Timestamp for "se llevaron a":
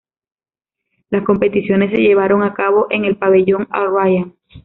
1.91-2.55